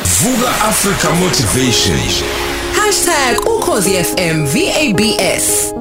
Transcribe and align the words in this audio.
Vuka 0.00 0.48
Africa 0.64 1.08
Motivation. 1.20 1.98
#ukhozifm 3.46 4.46
VABS 4.46 5.74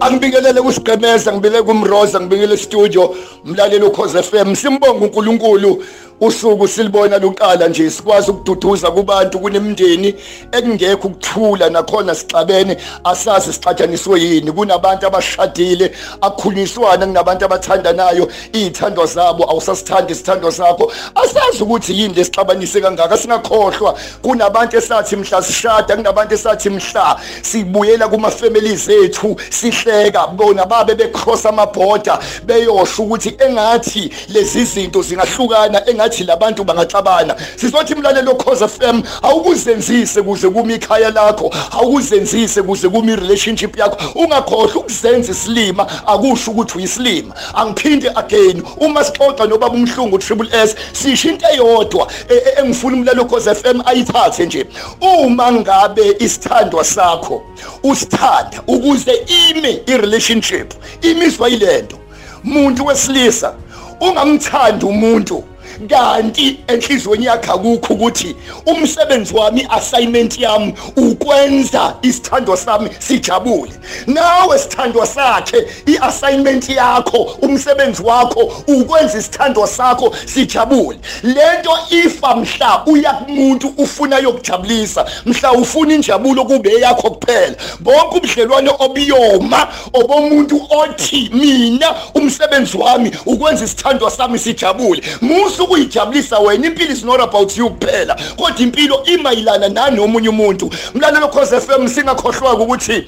Angibingelele 0.00 0.62
kusigqemeza 0.62 1.32
ngibile 1.32 1.62
kumroza 1.62 2.20
ngibikele 2.20 2.56
studio 2.56 3.14
umlaleli 3.44 3.84
ukhoze 3.84 4.22
FM 4.22 4.54
simbonga 4.54 5.04
uNkulunkulu. 5.04 5.84
Usuku 6.20 6.68
silibona 6.68 7.18
luqala 7.18 7.68
nje 7.68 7.90
sikwazi 7.90 8.30
ukududuza 8.30 8.90
kubantu 8.90 9.38
kunemndeni 9.38 10.14
ekungekho 10.52 11.08
ukuthula 11.08 11.70
nakhona 11.70 12.14
sixabene 12.14 12.76
asazi 13.04 13.52
sixatshaniswe 13.52 14.20
yini. 14.20 14.52
Kunabantu 14.52 15.06
abashadile 15.06 15.92
akhuliswana 16.20 17.06
kunabantu 17.06 17.44
abathandanayo. 17.44 18.28
Izithando 18.52 19.06
zabo 19.06 19.50
awusasithandi 19.50 20.12
isithando 20.12 20.50
sakho. 20.50 20.92
Asazi 21.14 21.62
ukuthi 21.62 22.00
yini 22.00 22.14
lesixabanise 22.14 22.80
kangaka 22.80 23.16
singakhohlwa. 23.16 23.98
Kunabantu 24.22 24.76
esathi 24.76 25.16
mhla 25.16 25.42
sishada 25.42 25.96
kunabantu 25.96 26.34
esathi 26.34 26.70
mhla 26.70 27.20
sibuyela 27.42 28.08
kuma 28.08 28.30
families 28.30 28.88
ethu 28.88 29.36
sihleka. 29.50 30.26
Bona 30.26 30.66
babe 30.66 30.94
becross 30.94 31.46
amabhoda 31.46 32.18
beyosho 32.44 33.02
ukuthi 33.02 33.36
engathi 33.38 34.10
lezi 34.28 34.64
zinto 34.64 35.02
zingahlukana 35.02 35.88
engathi 35.90 36.05
ngathi 36.06 36.24
labantu 36.24 36.64
bangaxabana. 36.64 37.36
Sizothi 37.56 37.94
mlalelo 37.94 38.34
cause 38.34 38.68
FM 38.68 39.02
awukuzenzise 39.22 40.22
kuze 40.22 40.48
kuma 40.50 40.72
ikhaya 40.72 41.10
lakho 41.10 41.50
awukuzenzise 41.72 42.62
kuze 42.62 42.88
kuma 42.88 43.16
relationship 43.16 43.76
yakho. 43.76 43.96
Ungakhohlwa 44.14 44.76
ukuzenza 44.76 45.32
isilima 45.32 45.86
akusho 46.06 46.50
ukuthi 46.50 46.78
uyisilima. 46.78 47.34
Angiphinde 47.54 48.10
again 48.14 48.62
uma 48.78 49.04
sixoxa 49.04 49.46
nobaba 49.46 49.74
umhlungu 49.74 50.18
triple 50.18 50.48
S 50.52 50.76
sisho 50.92 51.28
into 51.28 51.46
eyodwa 51.46 52.08
e, 52.28 52.34
e, 52.34 52.60
engifuna 52.60 52.96
umlalelo 52.96 53.24
cause 53.24 53.54
FM 53.54 53.80
ayithathe 53.84 54.46
nje. 54.46 54.66
Uma 55.00 55.52
ngabe 55.52 56.16
isithandwa 56.18 56.84
sakho 56.84 57.42
usithanda 57.82 58.62
ukuze 58.66 59.12
ime 59.50 59.80
irelationship 59.86 60.74
imiswa 61.02 61.48
yilento. 61.48 61.96
Muntu 62.44 62.86
wesilisa 62.86 63.54
ungamthandi 64.00 64.84
umuntu. 64.86 65.44
Kanti 65.88 66.60
enhlizweni 66.68 67.24
yakhe 67.24 67.50
akukho 67.50 67.94
ukuthi 67.94 68.36
umsebenzi 68.66 69.34
wami 69.34 69.66
assignment 69.70 70.38
yami 70.38 70.74
ukwenza 70.96 71.94
isithando 72.02 72.56
sami 72.56 72.90
sijabule. 72.98 73.72
Nawe 74.06 74.58
sithando 74.58 75.06
sakhe 75.06 75.66
iassignment 75.86 76.68
yakho 76.68 77.18
umsebenzi 77.42 78.02
wakho 78.02 78.52
ukwenza 78.66 79.18
isithando 79.18 79.66
sakho 79.66 80.14
sijabule. 80.26 80.98
Lento 81.22 81.78
ifa 81.90 82.36
mhla 82.36 82.82
uya 82.86 83.12
kumuntu 83.12 83.72
ufuna 83.78 84.18
yokujabulisa 84.18 85.06
mhla 85.26 85.52
ufuna 85.52 85.94
injabulo 85.94 86.44
kube 86.44 86.72
yakho 86.80 87.10
kuphela. 87.10 87.56
Bonke 87.80 88.16
ubudlelwane 88.16 88.70
obiyoma 88.78 89.68
obomuntu 89.92 90.66
othi 90.70 91.30
mina 91.32 91.94
umsebenzi 92.36 92.76
wami 92.76 93.10
ukwenza 93.26 93.64
isithando 93.64 94.10
sami 94.10 94.38
sijabule. 94.38 95.02
Musu 95.20 95.64
ukuyijabulisa 95.64 96.38
wena 96.38 96.66
impilo 96.66 96.92
is 96.92 97.04
not 97.04 97.20
about 97.20 97.56
you 97.56 97.70
kuphela 97.70 98.16
kodwa 98.36 98.60
impilo 98.60 99.04
imayilana 99.04 99.68
nani 99.68 100.00
omunye 100.00 100.28
umuntu? 100.28 100.70
Mlalelo 100.94 101.28
cause 101.28 101.60
FM 101.60 101.88
singakhohlwa 101.88 102.54
ukuthi 102.54 103.04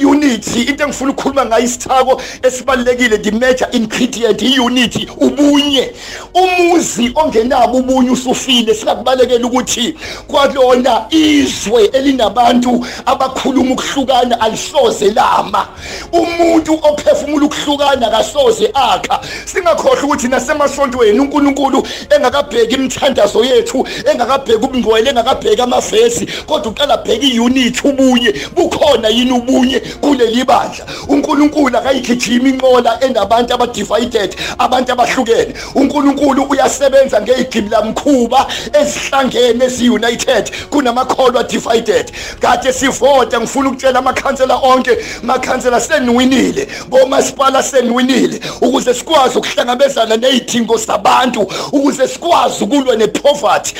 iunity 0.00 0.62
into 0.62 0.84
engifuna 0.84 1.10
ukukhuluma 1.10 1.46
ngayo 1.46 1.64
isithako 1.64 2.22
esibalekile 2.42 3.18
the 3.18 3.30
major 3.30 3.68
ingredient 3.72 4.42
iunity 4.42 5.08
ubunye. 5.16 5.92
Umuzi 6.34 7.12
ongenabo 7.14 7.78
ubunye 7.78 8.10
usufile 8.10 8.74
sikakubalekela 8.74 9.46
ukuthi 9.46 9.94
kwalona 10.26 11.06
izwe 11.10 11.84
elinabantu 11.84 12.86
abakhuluma 13.06 13.72
ukuhlukana 13.72 14.40
alisoze 14.40 15.10
lama. 15.10 15.66
Umuntu 16.12 16.78
ophefumula 16.82 17.46
ukuhlukana 17.46 18.10
kasoze 18.10 18.53
akha. 18.74 19.20
Singakhohlwa 19.44 20.04
ukuthi 20.04 20.28
nasemasontweni 20.28 21.20
uNkulunkulu 21.20 21.86
engakabheki 22.16 22.74
imithandazo 22.74 23.44
yethu 23.44 23.86
engakabheki 24.12 24.64
ubungcwele 24.64 25.10
engakabheki 25.10 25.62
amavesi 25.62 26.26
kodwa 26.46 26.72
uqala 26.72 26.96
bheka 26.96 27.26
iunity 27.26 27.88
ubunye 27.88 28.34
bukhona 28.54 29.08
yini 29.08 29.32
ubunye 29.32 29.80
kuleli 30.00 30.44
bandla? 30.44 30.86
uNkulunkulu 31.08 31.78
akayigijima 31.78 32.48
inqola 32.48 32.98
enabantu 33.00 33.54
abadivided 33.54 34.36
abantu 34.58 34.92
abahlukene. 34.92 35.54
uNkulunkulu 35.74 36.42
uyasebenza 36.42 37.20
ngegqibla 37.22 37.82
mkhuba 37.82 38.46
ezihlangene 38.80 39.64
ezi-united 39.64 40.50
kunamakholwa 40.70 41.42
divided. 41.44 42.12
Kade 42.40 42.72
sivota 42.72 43.40
ngifuna 43.40 43.68
ukutshela 43.68 43.98
amakhansela 43.98 44.56
onke 44.56 44.98
makhansela 45.22 45.80
seniwinile 45.80 46.68
bomasipala 46.88 47.62
seniwinile 47.62 48.40
ukuze 48.60 48.94
sikwazi 48.94 49.38
ukuhlangabezana 49.38 50.16
nezidingo 50.16 50.76
zabantu 50.76 51.40
ukuze 51.72 52.08
sikwazi 52.08 52.64
ukulwa 52.64 52.96
nepoverty 52.96 53.74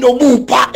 nobupha 0.00 0.68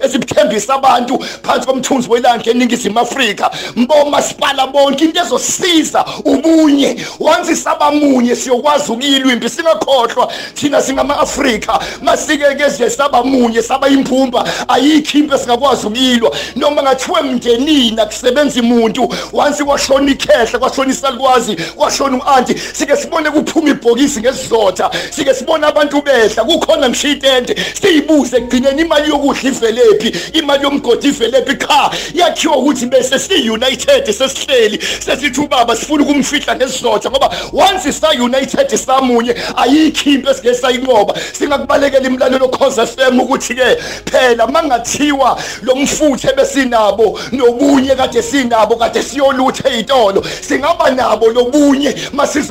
esibuthembisa 0.00 0.74
abantu 0.74 1.18
phansi 1.42 1.66
komthunzi 1.66 2.10
welanga 2.10 2.50
eningizimu 2.50 2.98
Afrika. 3.00 3.50
Mbomasipala 3.76 4.66
bonke 4.66 5.04
into 5.04 5.20
ezosiza 5.20 6.04
ubunye. 6.24 6.96
Once 7.20 7.56
sabamunye 7.56 8.36
siyokwazi 8.36 8.92
ukuyilwa 8.92 9.32
impi 9.32 9.48
singakhohlwa 9.48 10.32
thina 10.54 10.82
singama-Afrika. 10.82 11.78
Masike 12.02 12.44
ke 12.54 12.90
saba 12.90 13.22
munye 13.22 13.62
saba 13.62 13.88
imphumba 13.88 14.44
ayikho 14.68 15.18
impi 15.18 15.34
esingakwazi 15.34 15.86
ukuyilwa. 15.86 16.36
Noma 16.56 16.82
ngathiwe 16.82 17.22
mndenini 17.22 18.00
akusebenza 18.00 18.60
umuntu 18.60 19.14
once 19.32 19.64
kwashona 19.64 20.10
ikhehla 20.10 20.58
kwashona 20.58 20.92
isalukwazi 20.92 21.56
kwashona 21.56 22.16
u-anti 22.16 22.54
sike 22.72 22.96
sibone 22.96 23.30
kuphuma 23.30 23.70
ibhokisi 23.70 24.20
ngesizotha. 24.20 24.90
Sike 25.10 25.34
sibone 25.34 25.66
abantu 25.66 26.02
behla. 26.02 26.44
Kukhona 26.44 26.88
ngisho 26.88 27.08
itende 27.08 27.56
siyibuze 27.82 28.36
ekugcineni 28.36 28.82
imali 28.82 29.10
yokudla 29.10 29.50
ivelephi 29.50 30.38
imali 30.38 30.64
yomgodi 30.64 31.08
ivelephi 31.08 31.56
cha 31.56 31.90
yakhiwa 32.14 32.56
ukuthi 32.56 32.86
bese 32.86 33.18
si-united 33.18 34.12
sesihleli. 34.12 34.78
Sesithi 35.04 35.40
ubaba 35.40 35.76
sifuna 35.76 36.02
ukumfihla 36.02 36.56
ngesizotha 36.56 37.10
ngoba 37.10 37.30
once 37.52 37.92
sa-united 37.92 38.76
samunye 38.76 39.34
ayikho 39.56 40.10
impi 40.10 40.30
esike 40.30 40.54
sayinqoba. 40.54 41.14
Singakubalekela 41.32 42.06
imlalelo 42.06 42.48
cause 42.48 42.86
FM 42.86 43.20
ukuthi-ke 43.20 43.76
phela 44.10 44.46
mangathiwa 44.46 45.38
lo 45.62 45.76
mfutho 45.76 46.30
ebesinabo 46.30 47.20
nobunye 47.32 47.94
kade 47.96 48.22
sinabo 48.22 48.76
kade 48.76 49.02
siyolutha 49.02 49.68
ey'tolo 49.70 50.24
singaba 50.40 50.90
nabo 50.90 51.28
lobunye 51.28 51.94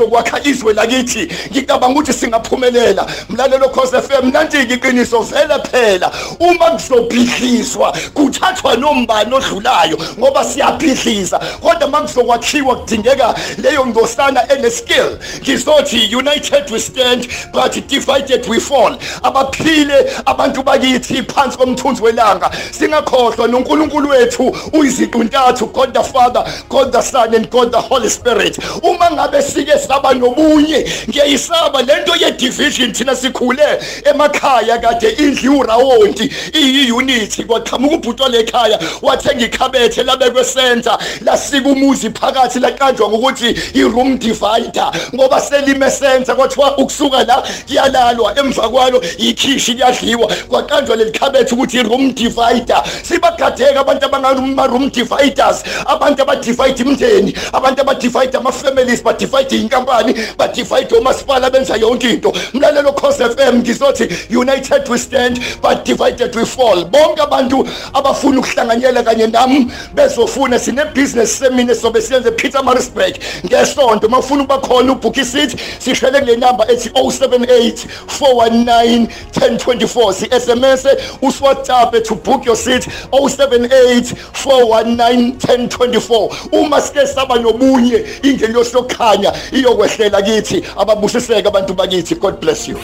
masizokwakha 0.05 0.39
izwe 0.43 0.73
lakithi 0.73 1.29
ngicabanga 1.51 1.87
ukuthi 1.87 2.13
singaphumelela. 2.13 3.05
Mlalelo 3.29 3.69
cause 3.69 4.01
FM 4.01 4.31
nanti-ke 4.31 4.73
iqiniso 4.73 5.19
vele 5.21 5.59
phela. 5.71 6.11
Uma 6.39 6.71
kuzobhidliswa 6.71 7.97
kuthathwa 8.13 8.75
nombani 8.75 9.33
odlulayo 9.33 9.97
ngoba 10.19 10.43
siyabhidliza. 10.43 11.39
Kodwa 11.61 11.87
uma 11.87 12.01
kuzokwakhiwa 12.01 12.75
kudingeka 12.75 13.35
leyo 13.57 13.85
ngosana 13.85 14.51
eneskill. 14.51 15.17
Ngizothi 15.41 16.15
united 16.15 16.71
we 16.71 16.79
stand 16.79 17.27
but 17.51 17.87
divided 17.87 18.47
we 18.47 18.59
fall. 18.59 18.97
Abaphile 19.23 20.11
abantu 20.25 20.63
bakithi 20.63 21.23
phansi 21.23 21.57
komthunzi 21.57 22.03
welanga. 22.03 22.51
Singakhohlwa 22.71 23.47
noNkulunkulu 23.47 24.09
wethu 24.09 24.55
uyiziqu 24.73 25.23
ntathu 25.23 25.65
God 25.67 25.93
the 25.93 26.03
Father 26.03 26.43
God 26.69 26.91
the 26.91 27.01
Son 27.01 27.33
and 27.33 27.49
God 27.49 27.71
the 27.71 27.81
Holy 27.81 28.09
Spirit. 28.09 28.57
Uma 28.83 29.11
ngabe 29.11 29.41
sike 29.41 29.79
saba 29.95 30.13
nobunye. 30.13 30.85
Ngiyayisaba 31.09 31.81
lento 31.81 32.15
ye 32.15 32.31
division 32.31 32.93
thina 32.93 33.15
sikhule 33.15 33.79
emakhaya 34.03 34.77
kade 34.77 35.09
indlu 35.09 35.59
urawonti 35.59 36.31
iyi-unity 36.53 37.43
kwaqhamuka 37.43 37.95
ubhutwa 37.95 38.29
lekhaya 38.29 38.79
wathenga 39.01 39.45
ikhabethe 39.45 40.03
labekwe 40.03 40.43
center. 40.43 40.97
Lasika 41.21 41.69
umuzi 41.69 42.09
phakathi 42.09 42.59
laqanjwa 42.59 43.09
ngokuthi 43.09 43.55
i-room 43.73 44.17
divider. 44.17 44.91
Ngoba 45.13 45.41
selime 45.41 45.91
center 45.91 46.35
kwathiwa 46.35 46.77
ukusuka 46.77 47.23
la 47.23 47.43
kuyalalwa. 47.67 48.39
Emva 48.39 48.69
kwalo 48.69 49.01
ikhishi 49.17 49.73
kuyadliwa. 49.73 50.27
Kwaqanjwa 50.49 50.95
leli 50.95 51.11
khabethe 51.11 51.55
ukuthi 51.55 51.77
i-room 51.77 52.13
divider. 52.13 52.83
Sibagadeka 53.03 53.79
abantu 53.79 54.05
abangama-room 54.05 54.89
dividers. 54.89 55.63
Abantu 55.85 56.21
abadivide 56.21 56.83
imndeni 56.83 57.35
abantu 57.53 57.81
abadivide 57.81 58.37
ama-families 58.37 59.03
badivide 59.03 59.55
iy'nkampani 59.75 60.15
badivide 60.37 60.95
omasipala 60.97 61.49
benza 61.49 61.75
yonke 61.77 62.09
into. 62.09 62.33
Mlalelo 62.53 62.89
ukhosi 62.89 63.23
FM 63.23 63.59
ngizothi 63.59 64.35
united 64.37 64.89
we 64.89 64.97
stand 64.97 65.39
but 65.61 65.85
divided 65.85 66.35
we 66.35 66.45
fall. 66.45 66.85
Bonke 66.85 67.21
abantu 67.21 67.67
abafuna 67.93 68.39
ukuhlanganyela 68.39 69.03
kanye 69.03 69.27
nami 69.27 69.71
bezofuna 69.93 70.59
sine 70.59 70.85
business 70.93 71.39
semine 71.39 71.75
sobe 71.75 72.01
siyenze 72.01 72.31
Pietermaritzburg 72.31 73.15
ngesonto 73.45 74.09
mawufuna 74.09 74.43
ukuba 74.43 74.57
khona 74.57 74.91
ubook 74.91 75.15
seat 75.15 75.55
sishele 75.79 76.19
kule 76.19 76.35
number 76.35 76.65
ethi 76.71 76.89
078 76.89 77.87
419 78.07 79.07
1024 79.33 80.13
si 80.13 80.25
SMS 80.25 80.85
uswhatsapp 81.21 82.03
to 82.03 82.15
book 82.15 82.45
your 82.45 82.55
seat 82.55 82.87
078 83.11 84.15
419 84.33 85.31
1024 85.37 86.49
uma 86.51 86.81
sike 86.81 87.07
saba 87.07 87.35
nobunye 87.35 88.05
ingelosi 88.23 88.75
yokukhanya 88.75 89.33
iyokwehlela 89.65 90.21
kithi 90.21 90.63
ababusiseke 90.77 91.47
abantu 91.47 91.73
bakithi. 91.73 92.15
God 92.15 92.39
bless 92.39 92.67
you. 92.67 92.77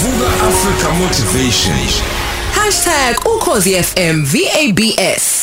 Vuka 0.00 0.26
Africa 0.48 0.88
Motivation. 0.98 1.76
#ukhozi 3.36 3.82
FM 3.82 4.24
VABS 4.24 5.33